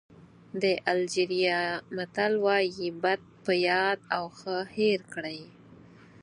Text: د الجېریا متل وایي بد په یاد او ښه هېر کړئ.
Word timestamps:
د 0.61 0.63
الجېریا 0.91 1.61
متل 1.95 2.33
وایي 2.45 2.87
بد 3.03 3.21
په 3.43 3.53
یاد 3.67 3.99
او 4.15 4.23
ښه 4.37 4.57
هېر 4.77 4.99
کړئ. 5.13 5.41